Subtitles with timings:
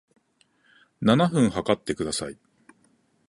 [0.99, 2.35] 七分測ってください